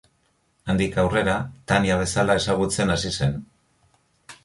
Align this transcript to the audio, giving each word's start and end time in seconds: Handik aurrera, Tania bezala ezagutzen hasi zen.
Handik 0.73 0.97
aurrera, 1.01 1.35
Tania 1.73 1.99
bezala 2.01 2.39
ezagutzen 2.43 2.95
hasi 2.97 3.17
zen. 3.19 3.41